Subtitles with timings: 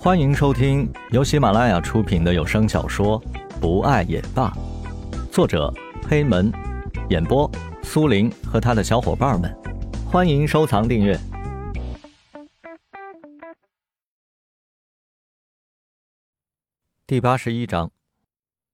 [0.00, 3.20] 欢迎收听由喜马拉雅出品的有声小说
[3.60, 4.48] 《不爱也罢》，
[5.32, 5.74] 作者
[6.08, 6.52] 黑门，
[7.10, 7.50] 演播
[7.82, 9.52] 苏林和他的小伙伴们。
[10.06, 11.18] 欢迎收藏订阅。
[17.04, 17.90] 第八十一章，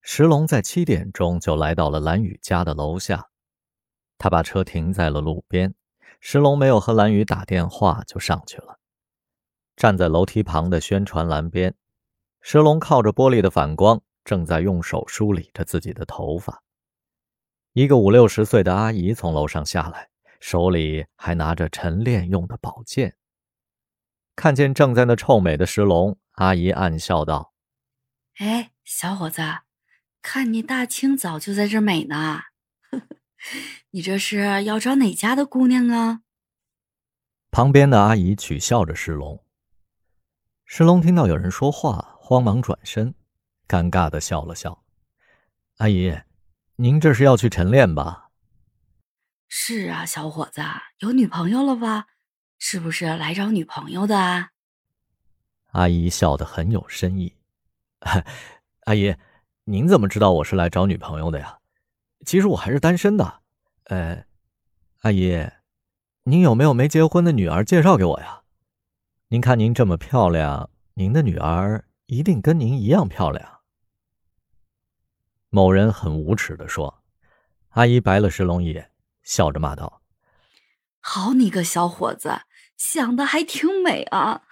[0.00, 3.28] 石龙在七点钟就来到了蓝雨家的楼下，
[4.16, 5.74] 他把车停在了路边。
[6.18, 8.79] 石龙没有和蓝雨打电话，就上去了。
[9.80, 11.74] 站在楼梯旁的宣传栏边，
[12.42, 16.62] 石龙靠着玻璃的反光，正在用手梳理着自己的头发。
[17.72, 23.16] 一个五六十岁的阿姨从楼上下来，手里还拿着晨练用的宝剑。
[24.36, 27.54] 看见正在那臭美的石龙，阿姨暗笑道
[28.36, 29.40] ：“哎，小伙子，
[30.20, 32.40] 看你大清早就在这美呢，
[33.92, 36.20] 你这是要找哪家的姑娘啊？”
[37.50, 39.42] 旁边的阿姨取笑着石龙。
[40.72, 43.12] 石龙听到有人说话，慌忙转身，
[43.66, 44.84] 尴尬的笑了笑
[45.78, 46.16] ：“阿姨，
[46.76, 48.28] 您这是要去晨练吧
[49.50, 50.62] ？”“是啊，小伙子，
[51.00, 52.06] 有女朋友了吧？
[52.60, 54.50] 是不是来找女朋友的啊？”
[55.74, 57.34] 阿姨笑得很有深意
[58.86, 59.16] ：“阿姨，
[59.64, 61.58] 您怎么知道我是来找女朋友的呀？
[62.24, 63.40] 其实我还是单身的。
[63.86, 64.24] 呃，
[65.00, 65.50] 阿姨，
[66.22, 68.36] 您有没有没结婚的女儿介绍给我呀？”
[69.32, 73.60] 您看，您这么漂亮，您的女儿一定跟您一样漂亮。
[75.50, 77.04] 某人很无耻的说
[77.70, 78.90] ：“阿姨白了石龙一眼，
[79.22, 80.02] 笑着骂道
[80.98, 82.40] ：‘好你个小伙子，
[82.76, 84.42] 想的还挺美啊！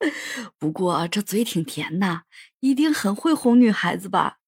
[0.58, 2.24] 不过这嘴挺甜呐，
[2.60, 4.40] 一定很会哄女孩子吧？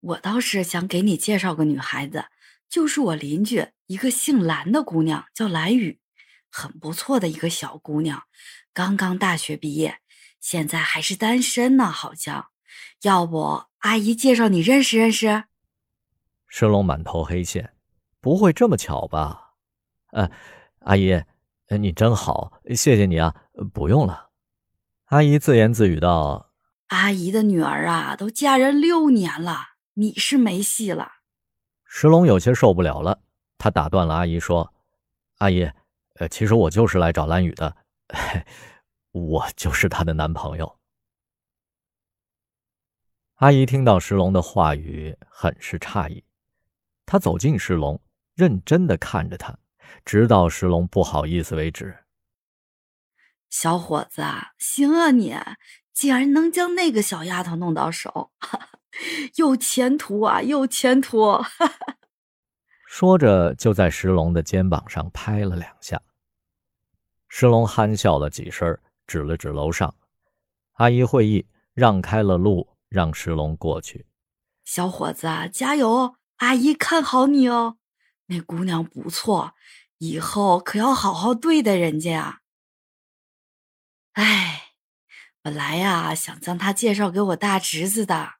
[0.00, 2.24] 我倒是想给你介绍个女孩子，
[2.68, 6.00] 就是我邻居一个姓蓝的姑娘，叫蓝雨，
[6.50, 8.24] 很不错的一个小姑娘。’”
[8.72, 9.98] 刚刚大学毕业，
[10.38, 12.50] 现在还是单身呢，好像。
[13.02, 15.44] 要不阿姨介绍你认识认识？
[16.46, 17.72] 石龙满头黑线，
[18.20, 19.54] 不会这么巧吧？
[20.12, 20.30] 呃，
[20.80, 21.24] 阿姨，
[21.78, 23.34] 你真好，谢谢你啊。
[23.72, 24.30] 不用了，
[25.06, 26.52] 阿姨自言自语道
[26.88, 31.12] ：“阿姨的女儿啊，都嫁人六年了，你是没戏了。”
[31.84, 33.20] 石龙有些受不了了，
[33.58, 34.72] 他打断了阿姨说
[35.38, 35.68] ：“阿姨，
[36.16, 37.76] 呃，其实我就是来找蓝雨的。”
[39.12, 40.78] 我就是她的男朋友。
[43.36, 46.24] 阿姨听到石龙的话语，很是诧异。
[47.06, 48.00] 她走近石龙，
[48.34, 49.58] 认真的看着他，
[50.04, 52.04] 直到石龙不好意思为止。
[53.48, 54.22] 小伙子，
[54.58, 55.34] 行啊，你
[55.92, 58.30] 竟然能将那个小丫头弄到手，
[59.36, 61.40] 有前途啊，有前途！
[62.86, 66.00] 说着，就在石龙的肩膀上拍了两下。
[67.32, 68.76] 石龙憨笑了几声，
[69.06, 69.94] 指了指楼上，
[70.72, 74.04] 阿姨会意，让开了路，让石龙过去。
[74.64, 76.16] 小伙子，加油！
[76.38, 77.76] 阿姨看好你哦，
[78.26, 79.54] 那姑娘不错，
[79.98, 82.40] 以后可要好好对待人家呀。
[84.14, 84.72] 哎，
[85.40, 88.39] 本来呀，想将她介绍给我大侄子的。